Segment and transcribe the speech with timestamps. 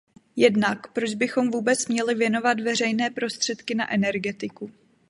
[0.35, 4.71] Jednak, proč bychom vůbec měli věnovat veřejné prostředky na energetiku.